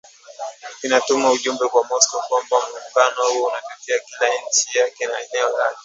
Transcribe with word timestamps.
vinatuma 0.81 1.31
ujumbe 1.31 1.67
kwa 1.67 1.83
Moscow 1.83 2.21
kwamba 2.27 2.57
muungano 2.69 3.33
huo 3.33 3.47
utatetea 3.47 3.99
kila 3.99 4.49
nchi 4.49 4.77
ya 5.17 5.23
eneo 5.29 5.57
lake 5.57 5.79